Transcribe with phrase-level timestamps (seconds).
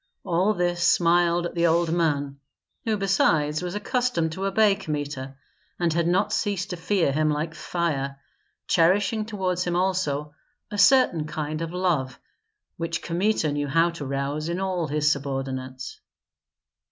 [0.23, 2.39] All this smiled at the old man,
[2.85, 5.35] who besides was accustomed to obey Kmita,
[5.77, 8.19] and had not ceased to fear him like fire,
[8.65, 10.33] cherishing toward him also
[10.71, 12.19] a certain kind of love,
[12.77, 15.99] which Kmita knew how to rouse in all his subordinates.